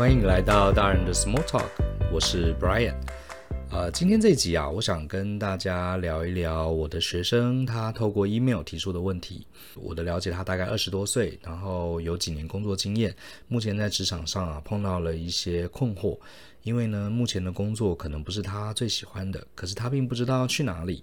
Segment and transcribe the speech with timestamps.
[0.00, 1.68] 欢迎来到大人的 Small Talk，
[2.10, 2.94] 我是 Brian。
[3.70, 9.46] 呃，今天这集啊，我想跟大家聊一聊我的学生他透过 email 提出的问题。
[9.76, 13.14] 我的了解，他大概二十多岁，然后有几年工作经验，
[13.46, 16.18] 目前在职场上啊碰到了一些困惑。
[16.62, 21.02] 因为呢，目前的工作可能不是他最喜欢的，可是他并不知道要去哪里。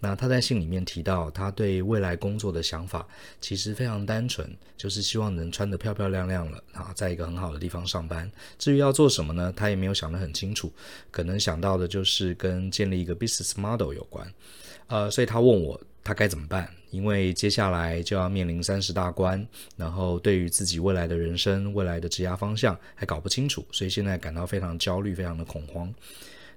[0.00, 3.06] 那他在信里面提到，他对未来工作的想法
[3.40, 8.30] 其实非常单纯，就是希望能穿得漂漂亮亮了啊，在一个很好的地方上班。
[8.58, 10.72] 至于要做什么呢，他也没有想得很清楚，
[11.10, 14.32] 可能想到的就是跟建立一个 business model 有关。
[14.88, 15.80] 呃，所以他问我。
[16.08, 16.66] 他该怎么办？
[16.88, 25.92] 因为接下来就要面临三十大关，然后对于自己未来的人生、未来的职业方向还搞不清楚，所以现在感到非常焦虑、非常的恐慌。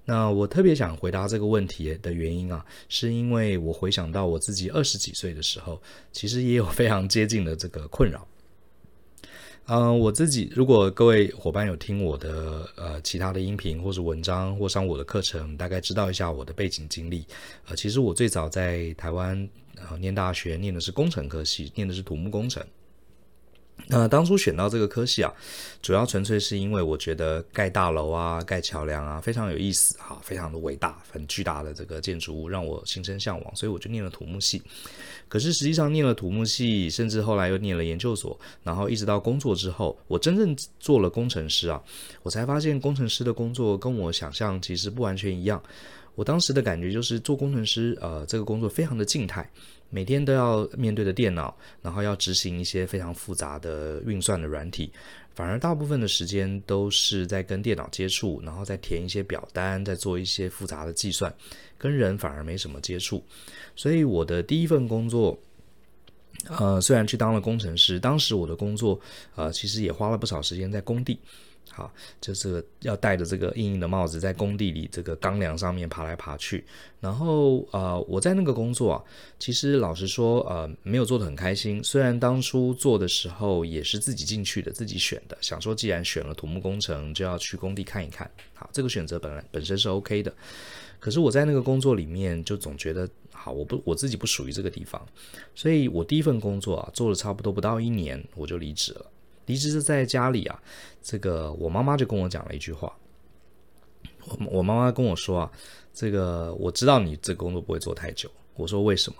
[0.05, 5.81] 那我特别想回答这个问题的原因啊，是因为我回想到我自己二十几岁的时候，
[6.13, 8.25] 其实也有非常接近的这个困扰。
[9.73, 17.25] 嗯、我自己如果各位伙伴有听我的呃其他的音频或是文章或上我的课程，大概知道一下我的背景经历。
[17.69, 22.61] 呃，其实我最早在台湾呃念大学，念的是工程科系，念的是土木工程。
[23.87, 25.33] 那、当初选到这个科系啊，
[25.81, 34.61] 主要纯粹是因为我觉得盖大楼啊、盖桥梁啊非常有意思哈，非常的伟大、很巨大的这个建筑物让我心生向往，所以我就念了土木系。
[35.27, 41.81] 可是实际上念了土木系，甚至后来又念了研究所，然后一直到工作之后，我真正做了工程师啊，
[42.23, 45.61] 我才发现工程师的工作跟我想象其实不完全一样。
[46.15, 49.49] 我当时的感觉就是做工程师，呃，这个工作非常的静态。
[49.93, 54.89] 每天都要面对着电脑，然后要执行一些非常复杂的运算的软体，
[55.35, 61.33] 反而大部分的时间都是在跟电脑接触，然后再填一些表单，再做一些复杂的计算，
[61.77, 63.21] 跟人反而没什么接触。
[63.75, 65.37] 所以我的第一份工作，
[66.47, 68.97] 呃，虽然去当了工程师，当时我的工作，
[69.35, 71.19] 呃，其实也花了不少时间在工地。
[71.73, 76.65] 好，就是要戴着这个硬硬的帽子，在工地里这个钢梁上面爬来爬去。
[76.99, 79.03] 然后，呃，我在那个工作啊，
[79.39, 81.81] 其实老实说，呃，没有做得很开心。
[81.83, 88.29] 虽然当初做的时候也是自己进去的，自己选的，想说既然选了土木工程，就要去工地看一看。
[88.53, 90.33] 好，这个选择本来本身是 OK 的。
[90.99, 95.01] 可是我在那个工作里面，就总觉得，好，我不我自己不属于这个地方。
[95.55, 99.05] 所以我第一份工作啊，做了差不多不到一年，我就离职了。
[99.45, 100.61] 离职是在家里啊，
[101.01, 102.91] 这个我妈妈就跟我讲了一句话，
[104.25, 105.51] 我我妈妈跟我说啊，
[105.93, 108.29] 这个我知道你这工作不会做太久。
[108.55, 109.17] 我说为什么？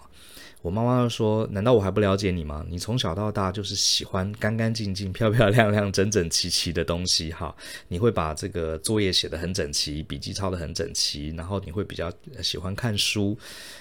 [0.61, 2.63] 我妈妈说，难道我还不了解你吗？
[2.69, 7.55] 你从小到大就是喜欢干干净净、漂漂亮亮、整整齐齐的东西哈。
[7.87, 13.35] 你会把这个作业写得很整齐，笔记抄得很整齐，然后你会比较喜欢看书，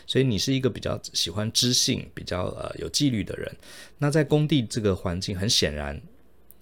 [0.07, 3.55] 所以你是一个比较喜欢知性、比较呃有纪律的人。
[3.99, 6.01] 那在工地这个环境，很显然。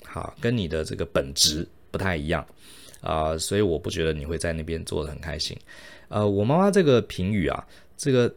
[0.09, 2.45] 好，跟你的这个本质不太一样
[3.01, 5.57] 啊，所以我不觉得你会在那边做得很开心。
[6.09, 8.35] 呃，我妈妈这个评语啊，这个，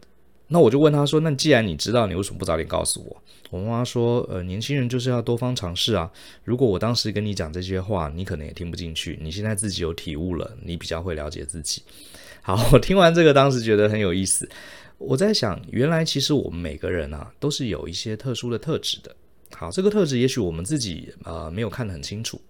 [0.47, 3.21] 那我就问她说，那既然你知道，你为什么不早点告诉我？
[3.49, 6.09] 我妈妈说，呃，年轻人就是要多方尝试啊。
[6.43, 9.17] 如果我当时跟你讲这些话，你可能也听不进去。
[9.21, 11.81] 你现在自己有体悟了，你比较会了解自己。
[12.41, 14.49] 好，我听完这个，当时觉得很有意思。
[14.97, 19.15] 我在想，原来其实我们每个人啊，都是有一些特殊的特质的。
[19.55, 22.41] 好，这个特质也许我们自己呃没有看得很清楚，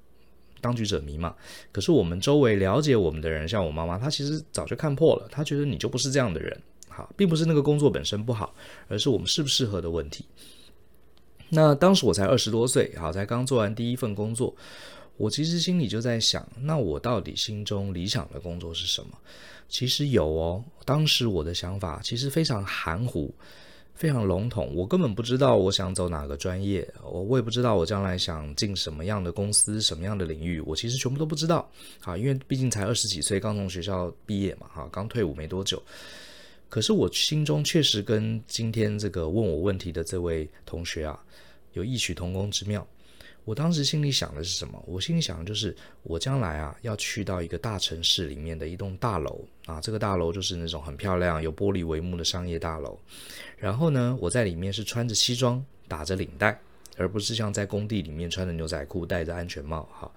[0.62, 1.36] 当局者迷嘛。
[1.72, 5.28] 可是我们周围了解我们的人，像我妈妈，她其实早就看破了。
[5.30, 6.62] 她觉得你就不是这样的人。
[6.88, 8.54] 好，并不是那个工作本身不好，
[8.88, 10.26] 而是我们适不适合的问题。
[11.50, 14.56] 那当时我才二十多岁，好，才刚做完第一份工作，
[15.18, 19.18] 我其实心里就在想，那我到底心中理想的工作是什么？
[19.70, 23.34] 其实有哦，当时我的想法其实非常含糊。
[24.02, 31.70] 非常笼统，我根本不知道我想走哪个专业，我我也不知道我将来想进什么样的公司、什么样的领域，我其实全部都不知道。
[32.04, 35.80] 啊，因为毕竟才二十几岁，刚从学校毕业嘛，哈，刚退伍没多久。
[36.68, 41.20] 可是我心中确实跟今天这个问我问题的这位同学啊，
[41.74, 42.84] 有异曲同工之妙。
[43.44, 44.82] 我当时心里想的是什么？
[44.86, 52.98] 我心里想的就是，我将来啊要去到一个大城市里面的一栋大楼啊，这个大楼就是那种很漂亮、有玻璃帷幕的商业大楼。
[53.58, 56.60] 然后呢，我在里面是穿着西装、打着领带，
[56.98, 59.90] 而不是像在工地里面穿着牛仔裤、戴着安全帽。
[59.92, 60.12] 哈，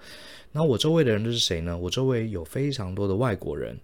[0.53, 1.79] 那我周围的人都是谁呢？
[1.79, 3.75] 我周围有非常多的外国人，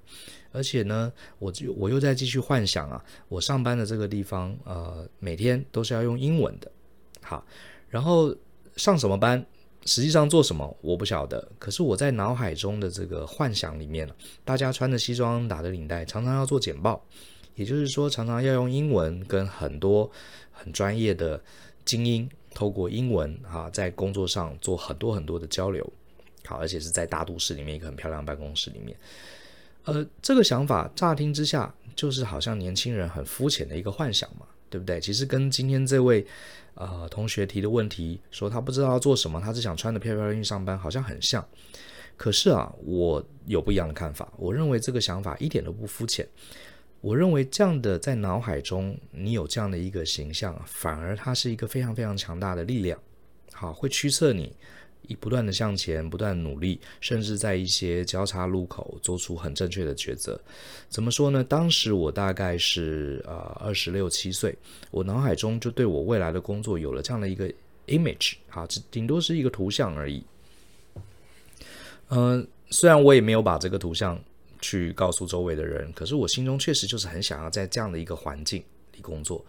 [0.52, 6.70] 而且呢，我我又在继续幻想啊，我上班的这个地方，呃，每天都是要用英文的。
[7.22, 7.42] 好，
[7.88, 8.36] 然后。
[8.80, 9.44] 上什么班，
[9.84, 11.46] 实际上做什么我不晓得。
[11.58, 14.08] 可是我在脑海中的这个幻想里面，
[14.42, 17.04] 大家穿着西装，打着领带，常常要做简报，
[17.56, 20.10] 也就是说，常常要用英文跟很多
[20.50, 21.38] 很专业的
[21.84, 25.86] 精英透过英文啊，在工作上做很多很多的交流。
[26.46, 28.96] 好，而且是在大都市里面一个很漂亮办公室里面。
[29.84, 34.98] 呃，这个想法乍听之下就是好像年轻人很肤浅的一个幻想嘛，对不对？
[35.00, 36.24] 其实跟今天这位
[36.74, 41.46] 呃同学提的问题说他不知道要做什么，他只想穿得漂漂亮亮上班，好像很像。
[42.16, 44.32] 可是啊，我有不一样的看法。
[44.38, 46.26] 我认为这个想法一点都不肤浅。
[47.00, 52.98] 我认为这样的在脑海中你有这样的一个形象，反而它是一个非常非常强大的力量。
[53.52, 54.54] 好，会驱策你。
[55.06, 60.40] 一不断的向前，不断努力，甚至在一些交叉路口做出很正确的抉择。
[60.88, 61.42] 怎么说呢？
[61.42, 64.56] 当时我大概是呃二十六七岁，
[64.90, 67.52] 我脑海中就对我未来的工作有了这样的一个
[67.86, 70.22] image，好，这顶多是一个图像而已。
[72.10, 74.20] 嗯、虽然我也没有把这个图像
[74.60, 78.62] 去告诉周围的人，可是我心中确实就是很想要在这样的一个环境
[78.94, 79.44] 里工作。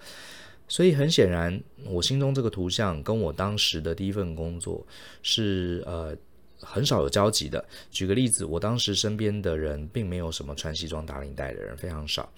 [0.71, 4.81] 所以很显然，我心中这个图像跟我当时的第一份工作
[5.21, 6.15] 是呃
[6.61, 7.61] 很少有交集的。
[7.89, 12.31] 举个例子，我当时身边的人并没有什么穿西装打领带的人，非常少。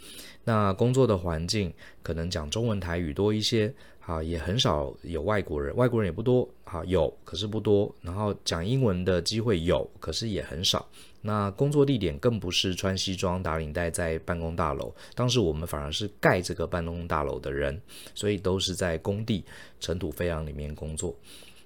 [0.43, 1.71] 那工作的环境
[2.01, 7.93] 可能讲中文台语多一些，啊，也很少有外国人，外国人也不多，啊，有可是不多。
[8.01, 10.89] 然后讲英文的机会有，可是也很少。
[11.25, 17.81] 那工作地点更不是穿西装打领带在办公大楼，当时我们反而是盖这个办公大楼的人，
[18.13, 19.45] 所以都是在工地
[19.79, 21.15] 尘土飞扬里面工作。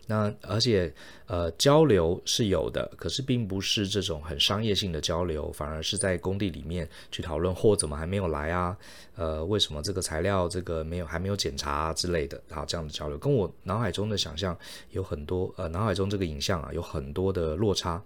[0.10, 0.94] 那而且
[1.26, 8.78] 呃交流是有的，可是并不是这种很商业性的交流，反而是在工地里面去讨论货怎么还没有来啊？
[9.16, 12.40] 呃，为什么这个材料这个没有还没有检查之类的？
[12.50, 14.58] 好，这样的交流跟我脑海中的想象
[14.92, 18.02] 有很多呃脑海中这个影像啊有很多的落差。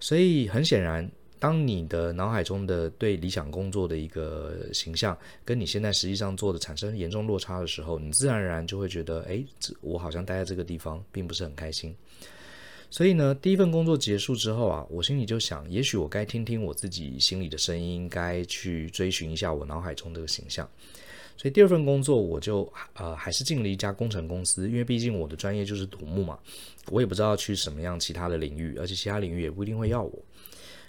[0.00, 1.08] 所以很显然，
[1.38, 9.42] 当你的脑海中的对理想工作的一个形象，跟你现在实际上做的产生严重落差的时候，你自然而然就会觉得，哎，
[9.80, 11.94] 我好像待在这个地方并不是很开心。
[12.90, 20.68] 所以呢，第一份工作结束之后啊，我心里就想，也许我该听听我自己心里的声音，该去追寻一下我脑海中这个形象。
[21.38, 26.36] 所以第二份工作我就呃还是进了一家工程公司，因为毕竟我的专业就是土木嘛，
[26.90, 30.12] 我也不知道去什么样其他的领域，而且其他领域也不一定会要我。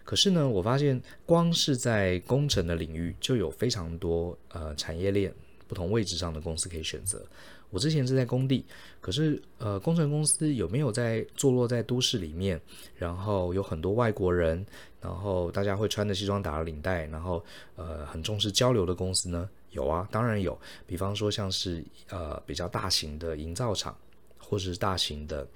[0.04, 5.32] 可是呢，我发现光是在工程的领域就有非常多呃产业链
[5.68, 7.22] 不同位置上的公司可以选择。
[7.70, 8.66] 我之前是在工地，
[9.00, 12.60] 可是呃工程公司有没有在坐落在都市里面，
[12.98, 14.66] 然后有很多外国人，
[15.00, 19.48] 然后大家会穿着西装打着领带，然后呃很重视交流的公司呢？
[19.72, 20.60] 有啊，当然有。
[20.88, 23.96] 比方说，像是呃比较大型的营造厂，
[24.38, 25.48] 或者是大型的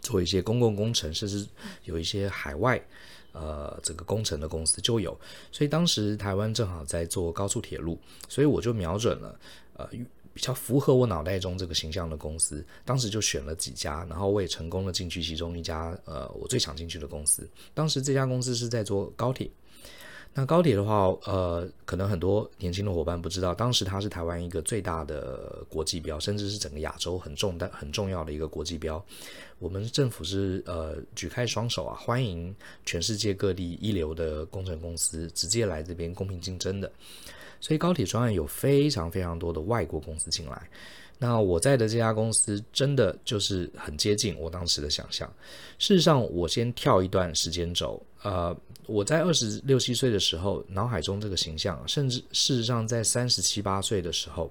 [0.00, 1.46] 做一些公共工程，甚至
[1.84, 2.80] 有一些海外
[3.32, 5.18] 呃这个工程的公司就有。
[5.50, 9.40] 所以当时台湾正好在做高速铁路，所以我就瞄准了
[9.76, 9.88] 呃
[10.32, 12.64] 比较符合我脑袋中这个形象的公司。
[12.84, 17.48] 当时就选了几家，然后我也成功的进去其中一家呃我最想进去的公司。
[17.74, 19.50] 当时这家公司是在做高铁。
[20.34, 29.02] 那高铁的话，呃，可能很多年轻的伙伴不知道，当时它是台湾一个最大的国际标，甚至是整个亚洲很重但很重要的一个国际标。
[29.58, 36.92] 我们政府是呃举开双手啊，欢迎全世界各地一流的工程公司直接来这边公平竞争的。
[37.58, 40.68] 所以高铁专案有非常非常多的外国公司进来。
[41.18, 45.26] 那我在的这家公司真的就是很接近我当时的想象。
[45.78, 48.56] 事实上，我先跳一段时间轴，呃。
[48.88, 54.48] 我在二十六七岁的时候，脑海中这个形象，甚至事实上在三十七八岁的时候，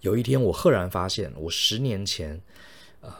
[0.00, 2.40] 有一天我赫然发现，我十年前，
[3.02, 3.14] 呃，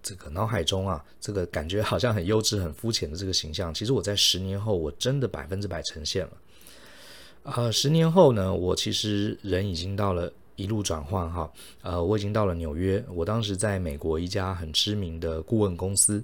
[0.00, 6.32] 这个脑海中啊，这个感觉好像很幼稚、很肤浅的这个形象，其实我在十年后，我真的百分之百呈现了。
[7.42, 11.50] 呃，十年后呢，我其实人已经到了一路转换哈，
[11.82, 16.22] 呃，我已经到了纽约，我当时在美国一家很知名的顾问公司。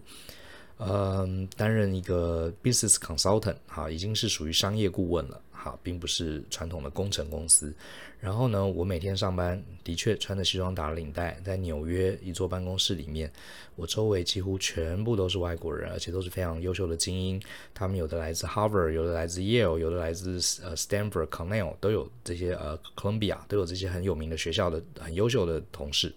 [0.77, 7.75] 嗯，担任一个 business consultant，哈，已经是属于商业顾问了，哈，并不是传统的工程公司。
[8.21, 13.31] 然后呢，我每天上班的确穿着西装打领带，在纽约一座办公室里面，
[13.77, 17.41] 我周围几乎全部都是外国人，而且都是非常优秀的精英。
[17.73, 26.15] 他们有的来自 Harvard，有的来自 Yale，有的来自呃 Stanford、Cornell，都有这些呃 Columbia，都有这些很有名的学校的很优秀的同事。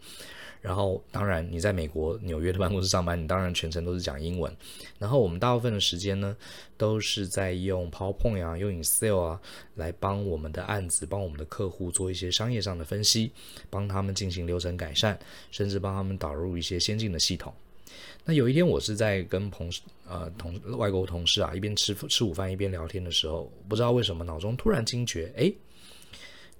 [0.68, 4.54] 然后，当然，你在美国纽约的办公室上班，你当然全程都是讲英文。
[5.00, 6.36] 然后，我们大部分的时间呢，
[6.76, 9.42] 都是在用 PowerPoint 啊，用 Excel 啊，
[9.76, 13.32] 来帮我们的案子、帮我们的客户做一些商业上的分析，
[13.70, 15.18] 帮他们进行流程改善，
[15.52, 17.54] 甚至帮他们导入一些先进的系统。
[18.26, 25.50] 那有一天，我是在跟同事呃同外国同事啊，一边吃吃午饭一边聊天的时候，不知道为什么脑中突然惊觉，哎，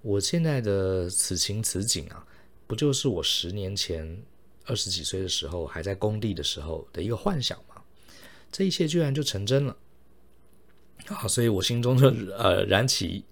[0.02, 2.26] 我现在的此情此景啊。
[2.68, 4.22] 不就是我十年前，
[4.66, 7.82] 二十几岁的时候还在工地的时候的一个幻想吗，
[8.52, 9.76] 这一切居然就成真了
[11.08, 11.26] 啊！
[11.28, 13.24] 所以我心中就呃燃起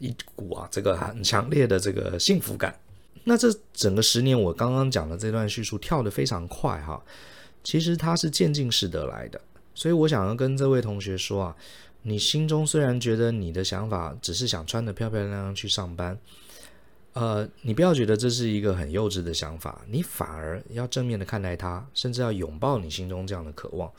[0.00, 2.76] 一股啊这个很强烈的这个幸福感。
[3.22, 7.00] 那这整个十年，我刚刚讲的这段叙述跳得非常快哈，
[7.62, 9.40] 其实它是渐进式得来的。
[9.74, 11.56] 所以我想要跟这位同学说啊，
[12.02, 16.18] 你心中虽然觉得你的想法只是想穿得漂漂亮亮去上班。
[17.16, 23.90] 呃，你不要觉得这是一个很幼稚的想法，你反而要正面的看待它，甚至要拥抱你心中这样的渴望。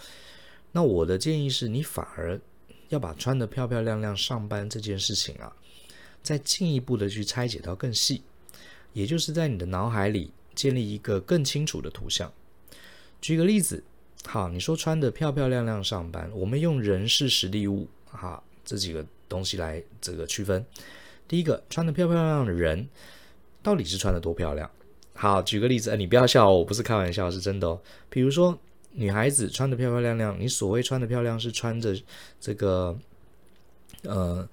[0.72, 2.40] 那我的建议是你反而
[2.90, 5.52] 要把穿得漂漂亮亮上班这件事情啊，
[6.22, 8.22] 再进一步的去拆解到更细，
[8.94, 12.32] 也就是在你的脑海里建立一个更清楚的图像。
[13.20, 13.84] 举个例子，
[14.28, 20.64] 好，你说穿得漂漂亮亮上班，我们用人事时地物哈这几个东西来这个区分。
[21.28, 22.88] 第一个穿的漂漂亮亮的人，
[23.62, 24.70] 到底是穿的多漂亮？
[25.14, 27.82] 好，举个例子，呃，你不要笑哦，我不是开玩笑，是真的哦。
[28.10, 28.58] 比如说，
[28.92, 31.96] 女孩子穿的漂漂亮亮，你所谓穿的漂亮，是穿着
[32.40, 32.98] 这个
[34.04, 34.48] 呃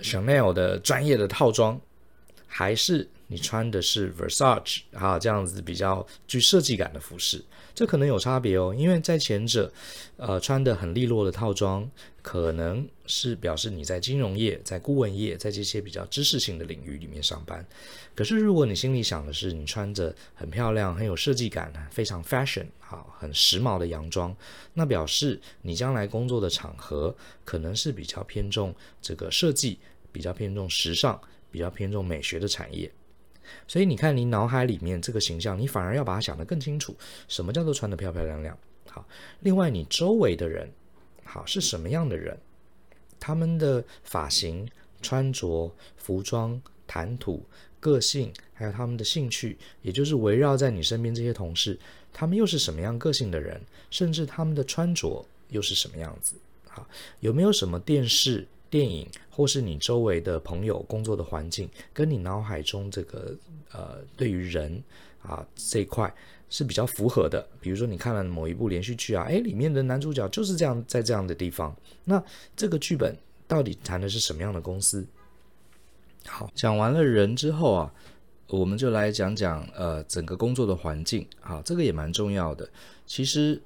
[0.00, 1.80] Chanel 的专业的套装，
[2.46, 3.08] 还是？
[3.32, 7.40] 你穿的是 Versace 啊，这样子比较具设计感的服饰，
[7.72, 8.74] 这可能有差别哦。
[8.76, 9.72] 因为在前者，
[10.16, 11.88] 呃，穿的很利落的套装，
[12.22, 17.64] 可能是表示你在金融业、在顾问业、在这些比较知识性的领域里面上班。
[18.16, 24.36] 可是如果你心里想的是你穿着很漂亮、很有设计感、非常 fashion 好、很时髦的洋装，
[24.74, 29.78] 那表示你将来工作的场合可能是比较偏重这个设计、
[30.10, 31.18] 比较偏重时尚、
[31.48, 32.90] 比较偏重美学的产业。
[33.68, 36.94] 所以你看，你脑海里面这个形象，你反而要把它想得更清楚。
[37.28, 38.56] 什么叫做穿得漂漂亮亮？
[38.88, 39.06] 好，
[39.40, 40.68] 另外你周围的人，
[41.24, 42.36] 好，是什么样的人？
[43.18, 44.68] 他们的发型、
[45.02, 47.44] 穿着、服装、谈吐、
[47.78, 51.78] 个性，还有他们的兴趣，也就是围绕在你身边这些同事，
[52.12, 53.60] 他们又是什么样个性的人？
[53.90, 56.34] 甚至他们的穿着又是什么样子？
[56.68, 56.86] 好，
[57.20, 58.46] 有没有什么电视？
[58.70, 63.36] 电影，或是你周围的朋友工作的环境，跟你脑海中这个
[63.72, 64.82] 呃，对于人
[65.20, 66.12] 啊这一块
[66.48, 67.44] 是比较符合的。
[67.60, 71.74] 比如说你看了某一部连续剧啊，诶，里面的男主角就是这样在这样的地方。
[72.04, 72.22] 那
[72.54, 73.16] 这个剧本
[73.48, 75.04] 到底谈的是什么样的公司？
[76.26, 77.92] 好，讲完了人之后啊，
[78.46, 81.26] 我们就来讲讲呃整个工作的环境。
[81.40, 82.68] 好，这个也蛮重要的。
[83.04, 83.60] 其实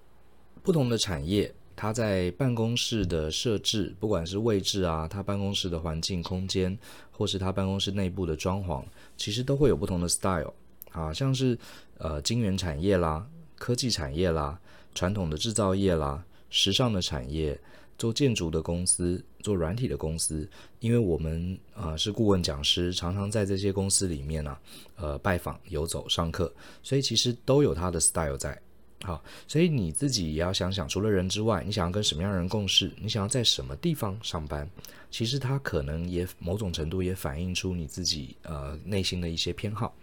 [0.63, 1.53] 不同的产业。
[1.77, 6.77] 他在办公室的设置，不管是位置啊，他办公室的环境空间，
[7.11, 8.85] 或是他办公室内部的装潢，
[9.17, 10.53] 其实都会有不同的 style。
[10.93, 11.59] 啊，像是
[11.99, 13.27] 呃晶圆产业啦、
[13.57, 14.57] 科技产业啦、
[14.95, 17.61] 传统的制造业啦、时尚的产业、
[17.99, 24.61] 做建筑的公司、做软体的公司，因为我们啊、是顾问讲师，常常在这些公司里面啊，
[24.95, 26.53] 呃拜访、游走、上课，
[26.85, 28.57] 所以其实都有他的 style 在。
[29.05, 32.91] 好，所以你自己也要想想，除了人之外，你想要跟什么样的人共事？
[32.99, 34.67] 你想要在什么地方上班？
[35.11, 39.95] 其实它可能也某种程度也反映出你自己呃内心的一些偏好。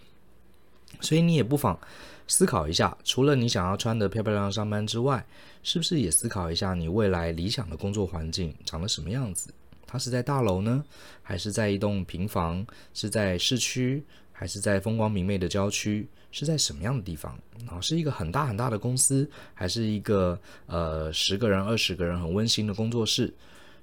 [1.00, 1.80] 所以你也不妨
[2.28, 5.26] 思考一下，除了你想要穿得漂漂亮亮上班之外，
[5.64, 9.52] 是不是也思考一下你未来理想的工作环境长得什么样子？
[9.88, 10.86] 它是在大楼呢，
[11.24, 12.64] 还是在一栋平房？
[12.94, 16.08] 是在市区，还是在风光明媚的郊区？
[16.32, 17.80] 是在什么样的地方啊？
[17.82, 23.34] 是一个很大很大的公司，还是一个呃十个人、二十个人很温馨的工作室？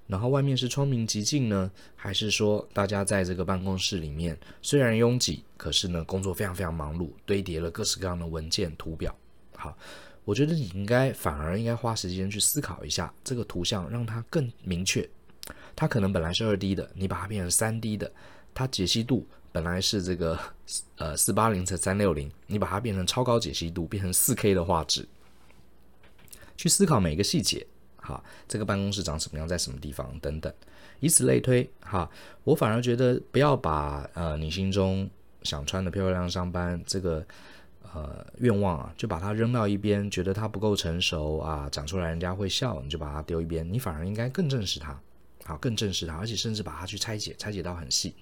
[0.06, 1.70] 然后外面是窗明几净呢？
[1.94, 9.14] 还是说大家在这个办公室里面虽然拥挤，可是呢工作非常非常忙碌，堆叠了各式各样的文件、图表？
[9.54, 9.76] 好，
[10.24, 15.06] 我觉得你应该反而应该花时间去思考一下这个图像，让它更明确。
[15.76, 18.10] 它可能本来是二 D 的，你把它变成三 D 的，
[18.54, 19.26] 它解析度。
[19.50, 20.38] 本来是这个
[20.96, 25.08] 呃四八零乘三六零，你把它变成超高解析度，变成四 K 的画质，
[26.56, 30.52] 去思考每个细节，哈，这个办公室长什么样，在什么地方等等，
[31.00, 32.08] 以此类推，哈，
[32.44, 35.08] 我反而觉得不要把呃你心中
[35.42, 37.24] 想穿的漂漂亮亮上班这个
[37.94, 45.00] 呃愿望啊，就把它扔到一边，觉得它不够成熟啊，讲出来人家会笑，你就把它丢一边，你反而应该更正视它，
[45.44, 48.14] 好，更正视它，而且甚至把它去拆解，拆解到很细。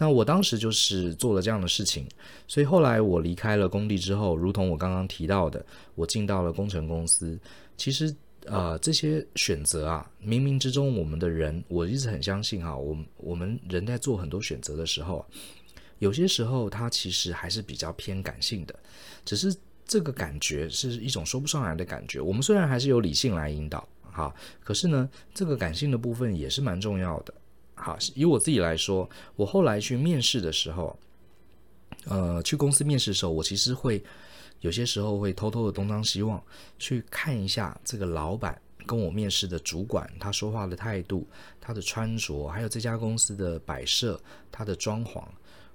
[0.00, 2.08] 那我当时就是做了这样的事情，
[2.48, 5.62] 所以后来我离开了工地之后，如同我刚刚提到的，
[5.94, 7.38] 我进到了工程公司。
[7.76, 8.14] 其实，
[8.46, 15.22] 呃，这些选择啊，冥冥之中，我们的人，我一直很相信哈，我我们人在做很多选择的时候，
[15.98, 18.74] 有些时候他其实还是比较偏感性的，
[19.26, 19.54] 只是
[19.86, 22.22] 这个感觉是一种说不上来的感觉。
[22.22, 27.34] 我们虽然还是有理性来引导，哈，可是呢，这个感性的部分也是蛮重要的。
[27.82, 30.98] 好，以我自己来说，我后来去面试的时候，
[32.04, 34.04] 呃，去公司面试的时候，我其实会
[34.60, 36.42] 有些时候会偷偷的东张西望，
[36.78, 41.26] 去看一下这个老板跟我面试的主管他说话的态度、
[41.58, 44.20] 他的穿着，还有这家公司的摆设、
[44.52, 45.24] 他的装潢。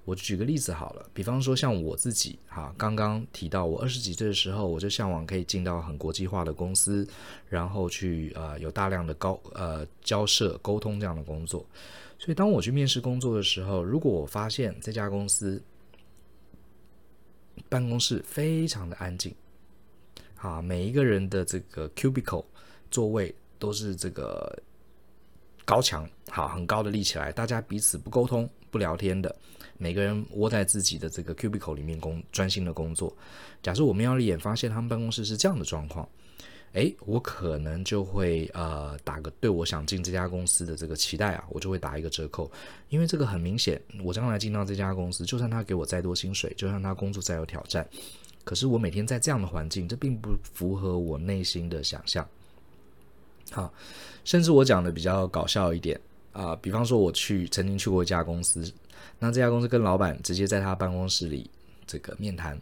[0.05, 7.07] 我举个例子好了，比方说像我自己哈，刚刚提到我二十几岁的时候，我就向往可以进到很国际化的公司，
[7.49, 11.65] 然后去呃有大量的高呃交涉沟通这样的工作。
[12.19, 15.61] 所以当我去面试工作的时候，如果我发现这家公司
[17.67, 19.33] 办公室非常的安静，
[20.37, 22.45] 啊，每一个人的这个 cubicle
[22.91, 24.57] 座位都是这个
[25.65, 29.35] 高墙，好，很高的立起来，大家彼此不沟通、不聊天的。
[29.77, 33.13] 每个人窝在自己的这个 cubicle 里面工专心的工作。
[33.61, 36.07] 假设我瞄了一眼，发现他们办公室是这样的状况，
[36.73, 42.49] 诶，我可能就会呃打个对我想进这家公司的这个期待啊，我就会打一个折扣，
[42.89, 47.85] 因为这个很明显，我将来进到这家公司，就算他给我再多薪水，就算他工作再有挑战，
[48.43, 52.25] 可是我每天在这样的环境，这并不符合我内心的想象。
[53.51, 53.71] 好，
[54.23, 55.99] 甚至我讲的比较搞笑一点
[56.31, 58.71] 啊，比方说我去曾经去过一家公司。
[59.19, 61.49] 那这家公司跟老板直接在他办公室里
[61.87, 62.59] 这个面谈，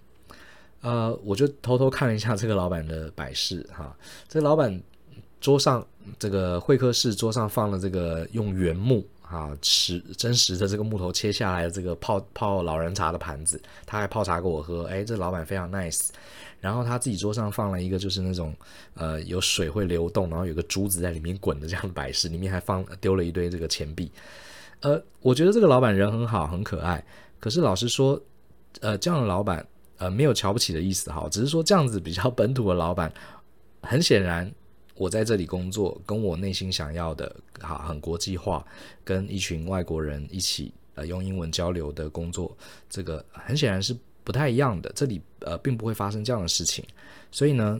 [0.81, 3.95] 呃，我就偷偷看了一下这个老板的摆饰哈，
[4.27, 4.79] 这个老板
[5.41, 5.85] 桌上
[6.19, 16.09] 这个会客室桌上放了这个用原木啊实真实的这个木头切下来的这个泡泡老人茶的盘子，他还泡茶给我喝，哎，这老板非常 nice。
[16.59, 18.55] 然后他自己桌上放了一个就是那种
[18.93, 24.09] 呃有水会流动，然后有个珠子在里面滚的这样的摆饰，里面还放丢了一堆这个钱币。
[24.79, 27.03] 呃，我觉得这个老板人很好，很可爱。
[27.39, 28.17] 可是老实说，
[28.79, 29.65] 呃，这样的老板，
[29.97, 33.11] 呃，没有瞧不起的意思哈，只是说这样子比较本土的老板，
[33.81, 34.49] 很显然，
[34.95, 38.65] 我在这里工作，跟我内心想要的，哈，很国际化，
[39.03, 42.55] 跟一群外国人一起，呃，用英文交流的工作，
[42.89, 44.91] 这个很显然是不太一样的。
[44.95, 46.85] 这里呃，并不会发生这样的事情，
[47.31, 47.79] 所以呢。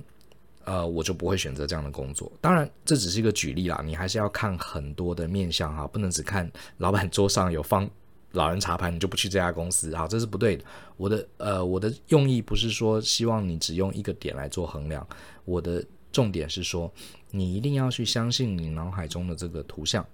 [0.65, 2.31] 呃，我就不会选择这样的工作。
[2.39, 7.85] 当然，这只是一个举例啦，你还是要看很多的面相哈，不能只看老板桌上有放
[8.31, 10.63] 老人茶盘，你就不去这家公司哈，这是不对的。
[10.95, 15.05] 我的呃，我的用意不是说希望你只用一个点来做衡量，
[15.43, 16.89] 我的重点是说，
[17.29, 20.07] 你一定要去相信你脑海中的这个图像，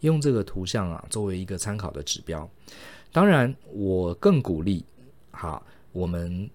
[0.00, 2.50] 用这个图像啊作为一个参考的指标。
[3.12, 4.84] 当然，我更鼓励
[5.30, 6.50] 哈，我们。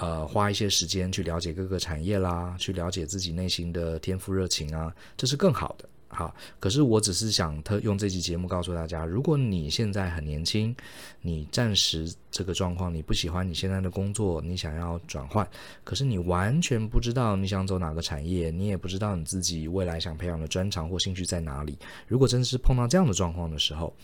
[0.00, 5.88] 呃，花一些时间去了解各个产业啦，去了解自己内心的天赋热情啊，这是更好的。
[6.10, 10.74] 好，可是我只是想特用这期节目告诉大家，如果你现在很年轻，
[11.20, 15.46] 你暂时这个状况，你不喜欢你现在的工作，你想要转换，
[15.84, 21.78] 可是你完全不知道你想走哪个产业，你也不知道你自己未来想培养的专长或兴趣在哪里。
[22.06, 23.94] 如果真是碰到这样的状况的时候，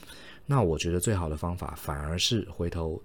[0.45, 3.03] 那我觉得最好的方法反而是回头，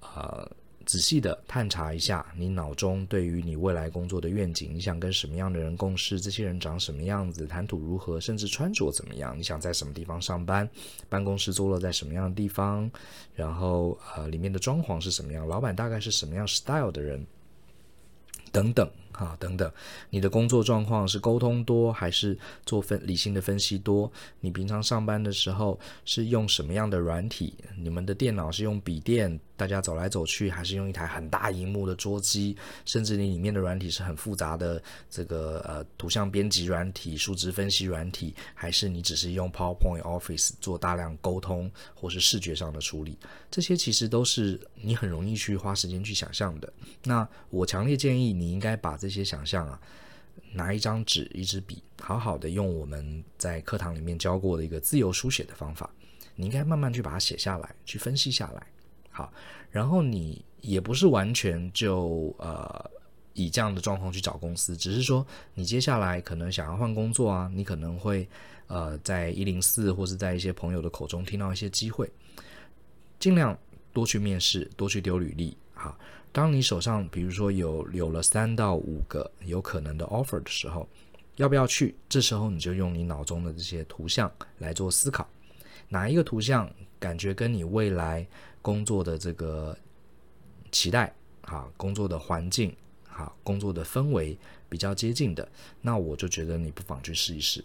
[0.00, 0.50] 呃。
[0.86, 6.20] 仔细的探查一下你脑中对于你未来工作的愿景，你想跟什么样的人共事？
[6.20, 7.46] 这些人长什么样子？
[7.46, 8.20] 谈吐如何？
[8.20, 9.36] 甚至穿着怎么样？
[9.38, 10.68] 你想在什么地方上班？
[11.08, 12.90] 办公室坐落在什么样的地方？
[13.34, 15.46] 然后呃，里面的装潢是什么样？
[15.46, 17.26] 老板大概是什么样 style 的人？
[18.52, 18.88] 等等。
[19.14, 19.70] 啊，等等，
[20.10, 24.10] 你的工作状况是沟通多还是做分理性的分析多？
[24.40, 27.54] 你平常上班的时候是用什么样的软体？
[27.78, 32.56] 你们的电脑是用笔电，大家走来走去，还是用一台很大荧幕的桌机？
[32.84, 43.16] 甚至你里面的软体是很复杂的，这个呃图像编辑软体、数值分析软体，还是你只是用 PowerPoint、Office 做大量沟通或是视觉上的处理？
[43.48, 46.72] 这些其实都是你很容易去花时间去想象的。
[47.04, 49.78] 那我强烈建议你应该把这些想象啊，
[50.50, 55.90] 拿一张纸、一支笔，好好的用我们在课堂里面教过的一个自由书写的方法，
[56.34, 58.66] 你应该慢慢去把它写下来，去分析下来。
[59.10, 59.30] 好，
[59.70, 62.90] 然后你也不是完全就呃
[63.34, 68.26] 以这样的状况去找公司，只是说你接下来可能想要换工作啊，你可能会
[68.68, 72.10] 呃在一零四或是在一些朋友的口中听到一些机会，
[73.20, 73.58] 尽量
[73.92, 75.94] 多去面试，多去丢履历，好。
[76.34, 80.84] 当你手上比如说有有了三到五个有可能的 offer 的时候，
[81.36, 81.94] 要不要去？
[82.08, 85.24] 这时候你就用你脑中的这些图像来做思考，
[85.88, 86.68] 哪一个图像
[86.98, 88.26] 感觉跟你未来
[88.60, 89.78] 工作的这个
[90.72, 92.74] 期待啊，工作的环境
[93.08, 94.36] 啊，工作的氛围
[94.68, 95.48] 比较接近的，
[95.80, 97.64] 那我就觉得你不妨去试一试。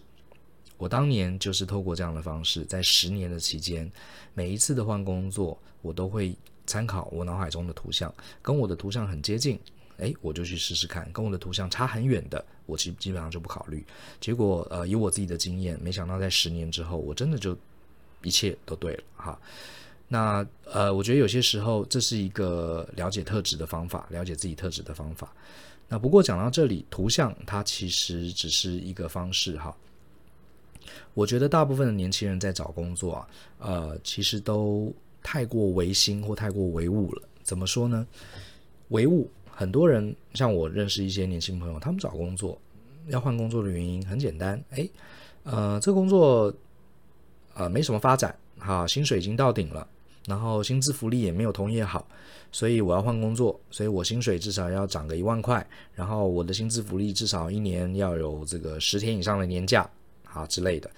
[0.76, 3.90] 我当年就是透过这样的方式，在十年的期间，
[4.32, 6.36] 每一次的换工作，我都会。
[6.70, 9.58] 参考我脑海中的图像，跟我的图像很接近，
[9.96, 13.84] 诶，我就去试试看；跟我的图像差很远的，我基基本上就不考虑。
[14.20, 17.58] 结果，呃，以我自己的经验，没想到在十年之后，我真的就
[18.22, 19.40] 一切都对了哈。
[20.06, 25.32] 那呃，我觉得有些时候这是一个了解特质的方法，了解自己特质的方法。
[25.88, 29.76] 那不过讲到这里，图像它其实只是一个方式哈。
[31.14, 33.26] 我觉得大部分的年轻人在找工作，
[33.58, 37.22] 呃，其实都太过唯心或太过唯物了。
[37.42, 38.06] 怎么说呢？
[38.88, 42.60] 唯物，很多人像我认识一些年轻朋友，他们找工作
[43.08, 44.88] 要换工作的原因很简单，哎，
[45.44, 46.52] 呃，这个工作
[47.54, 49.86] 呃没什么发展，哈，薪水已经到顶了。
[50.26, 52.06] 然后薪资福利也没有同业好，
[52.52, 59.88] 所以我要换工作，所以我薪水至少要涨个一万块，然后我的薪资福利至少一年要有这个十天以上的年假，
[60.24, 60.88] 啊之类的，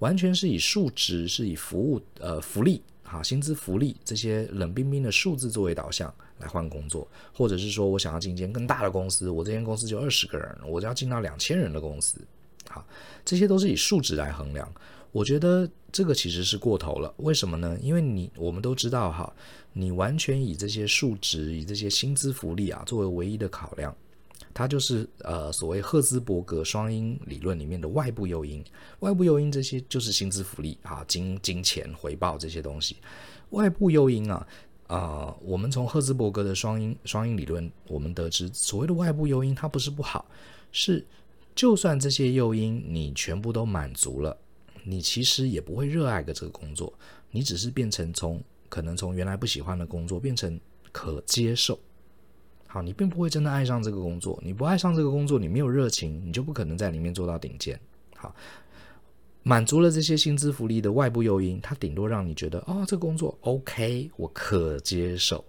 [0.00, 12.20] 完全是以数值，是以服务呃福利啊薪资福利这些冷冰冰的数字作为导向来换工作，或者是说我想要进一间更大的公司，我这间公司就二十个人，我就要进到两千人的公司，
[12.68, 12.86] 好，
[13.24, 14.72] 这些都是以数值来衡量。
[15.12, 17.76] 我觉得这个其实是过头了，为什么呢？
[17.82, 19.32] 因为你我们都知道哈，
[19.72, 23.92] 你完全以这些数值、以这些薪资福利啊作为唯一的考量，
[24.60, 28.62] 它就是呃所谓赫兹伯格双因理论里面的外部诱因。
[28.98, 32.98] 外部诱因这些就是薪资福利啊、金金钱回报这些东西。
[33.50, 34.46] 外部诱因啊
[34.86, 40.26] 啊、我们从赫兹伯格的双因双因理论，我们得知所谓的外部诱因它不是不好，
[40.72, 41.02] 是
[41.54, 44.36] 就算这些诱因你全部都满足了。
[44.84, 46.92] 你其实也不会热爱个这个工作，
[47.30, 50.60] 你只是变成从可能从原来不喜欢的工作变成
[50.92, 51.78] 可接受。
[52.72, 54.40] 好，你并不会真的爱上这个工作。
[54.44, 57.78] 你不爱上这个工作，你没有热情，你就不可能在里面做到顶尖。
[58.14, 58.32] 好，
[59.42, 65.44] 满足了这些薪资福利的外部诱因，它顶多让你觉得哦，这个工作 OK，我可接受。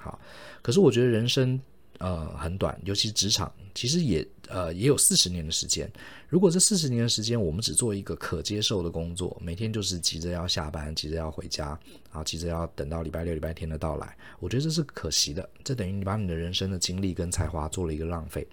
[0.00, 0.18] 好，
[0.62, 1.60] 可是我觉得人生。
[1.98, 5.90] 呃，很短，尤其职场，其实也呃也有四十年的时间。
[6.28, 11.68] 如果这四十年的时间，我们只做一个可接受的工作，每天就是急着要下班，急着要回家，
[12.10, 15.48] 然后急着要等到礼拜六、礼拜天的到来，我觉得这是可惜的。
[15.62, 18.46] 这等于你把你的人生的精力跟才华做了一个浪费。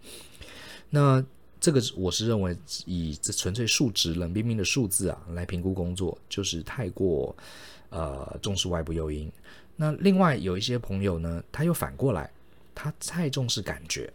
[0.90, 1.24] 那
[1.60, 7.36] 这个我是认为，以这纯粹数值、冷冰冰的数字啊来评估工作，就是太过
[7.90, 9.32] 呃重视外部诱因。
[9.76, 12.32] 那另外有一些朋友呢，他又反过来。
[12.82, 14.12] 他太重视感觉，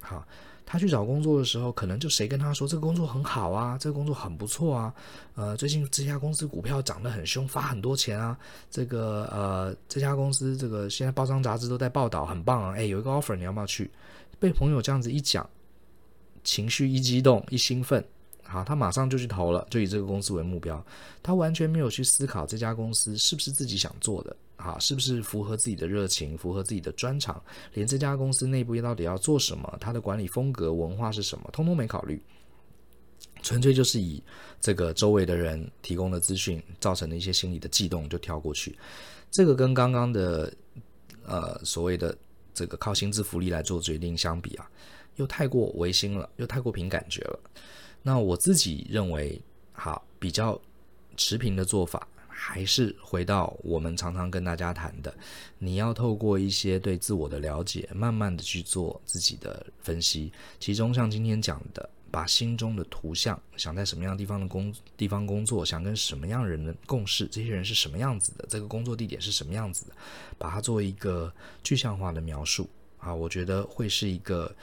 [0.00, 0.26] 好，
[0.66, 4.92] 他去找工作的时候，可能就谁跟他说这个工作很好啊，这个工作很不错啊，
[5.36, 8.36] 呃，最近这家公司股票涨得很凶，发很多钱啊，
[8.68, 13.88] 这个呃，这家公司这个现在报章杂志都在报道，很棒啊，诶，有一个 offer，你要不要去？
[14.40, 15.48] 被朋友这样子一讲，
[16.42, 18.04] 情绪一激动，一兴奋，
[18.42, 20.84] 好，他马上就去投了，就以这个公司为目标，
[21.22, 24.36] 他完全没有去思考这家公司是不是自己想做的。
[24.58, 27.40] 啊，是不是符合自己的热情，符合自己的专长？
[27.72, 32.20] 连这家公司内部到底要做什么，它的管理风格、文化是什么，通通没考虑，
[33.40, 34.20] 纯粹就是以
[34.60, 38.76] 这个周围的人提供的资讯造成的一些心理的悸动就跳过去。
[39.30, 40.52] 这个跟刚刚的
[41.24, 42.16] 呃所谓的
[42.52, 44.68] 这个靠薪资福利来做决定相比啊，
[45.14, 47.38] 又太过唯心了，又太过凭感觉了。
[48.02, 49.40] 那我自己认为，
[49.72, 50.60] 好，比较
[51.16, 52.08] 持平的做法。
[52.40, 55.12] 还是回到我们常常跟大家谈的，
[55.58, 60.32] 你要透过一些对自我的了解，慢慢的去做自己的分析。
[60.60, 69.92] 其中像今天讲的，把心中的图像，想在什么样地方的工地方工作，想跟什么样人的共事，这些人是什么样子的，这个工作地点是什么样子的，
[70.38, 71.32] 把它做一个
[71.64, 74.54] 具象化的描述啊，我觉得会是一个。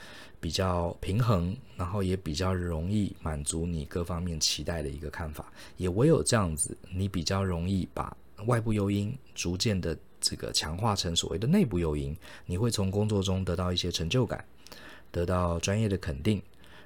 [0.46, 5.52] 比较平衡，然后也比较容易满足你各方面期待的一个看法。
[5.76, 12.16] 也唯有这样子，你比较容易把外部诱因逐渐的这个强化成所谓的内部诱因。
[12.44, 14.44] 你会从工作中得到一些成就感，
[15.10, 16.40] 得到专业的肯定，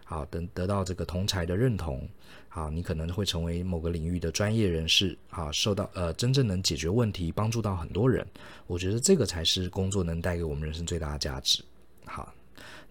[0.05, 2.09] 好，等得到这个同才的认同，
[2.49, 8.27] 好，你可能会成为某个领域的专业人士，啊，受到呃真正能解决问题，帮助到很多人。
[8.67, 11.63] 我觉得这个才是工作能带给我们人生最大的价值。
[12.07, 12.33] 好。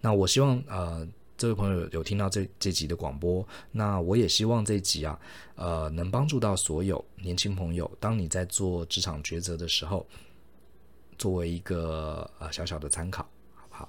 [0.00, 1.06] 那我希望呃，
[1.36, 5.18] 这位朋友有听到这这集的广播，那我也希望这集啊，
[5.54, 7.90] 呃，能帮助到所有年轻朋友。
[7.98, 10.06] 当你在做职场抉择的时候，
[11.16, 13.22] 作为一个呃小小的参考，
[13.54, 13.88] 好不好？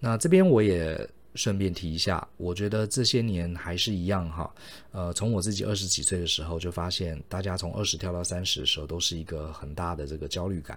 [0.00, 4.52] 那这边我也顺便提一下，我觉得这些年还是一样哈，
[4.90, 10.76] 呃，从我自己二十几岁的时候就发现，大家从二十跳到三十的时候，都是一个很大的这个焦虑感，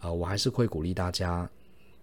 [0.00, 1.48] 呃，我还是会鼓励大家。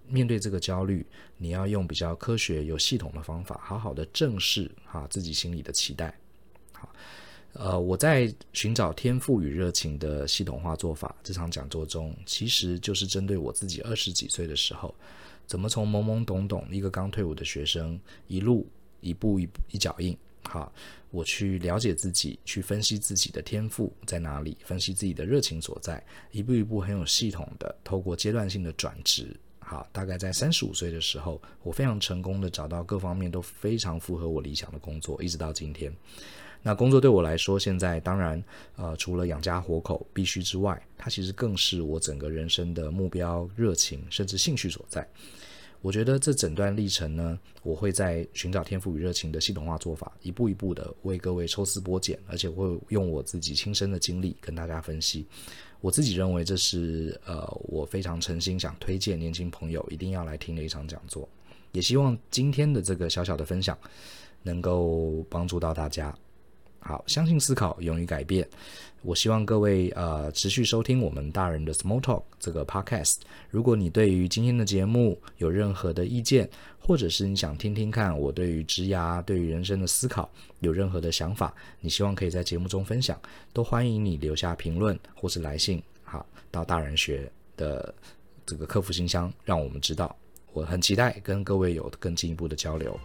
[0.08, 1.06] 面对这个焦虑，
[1.38, 6.18] 你要用比较科学、有系统的方法，好好的正视哈自己心里的期待。
[6.72, 6.90] 好，
[7.54, 14.94] 呃，我在寻找天赋与热情的系统化做法这场讲座中，其实就是针对我自己二十几岁的时候，
[15.48, 18.68] 怎么从懵懵懂懂一个刚退伍的学生，一路
[19.00, 20.72] 一步一一脚印，好，
[21.12, 29.36] 我去了解自己，去分析自己的天赋在哪里，分析自己的热情所在，一步一步很有系统的透过阶段性的转职。
[29.68, 35.92] 好，大概在三十五岁的时候，我非常成功的找到各方面都非常符合我理想的工作，一直到今天。
[36.62, 38.44] 那工作对我来说，现在当然，
[38.76, 45.08] 呃，除了养家活口必须之外，它其实更是我整个人生的目标、热情甚至兴趣所在。
[45.86, 55.28] 我觉得这整段历程呢，我会在寻找天赋与热情的系统化做法，一步一步的为各位抽丝剥茧，而且会用我自己亲身的经历跟大家分析。
[55.82, 61.30] 我自己认为这是呃，我非常诚心想推荐年轻朋友一定要来听的一场讲座，
[61.72, 63.78] 也希望今天的这个小小的分享
[64.42, 66.18] 能够帮助到大家。
[66.88, 68.48] 好，相信思考，勇于改变。
[69.02, 73.18] 我希望各位呃持续收听我们大人的 Small Talk 这个 Podcast。
[73.50, 76.48] 如果你对于今天的节目有任何的意见，
[76.80, 83.20] 或者是你想听听看我对于职涯、对于人生的思考有任何的想法，你希望可以在节目中分享，
[83.52, 87.94] 都欢迎你留下评论或是来信，好，到大人学的
[88.46, 90.16] 这个客服信箱，让我们知道。
[90.54, 92.98] 我很期待跟各位有更进一步的交流。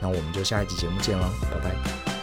[0.00, 2.17] 那我们就下一集节目见喽，拜拜。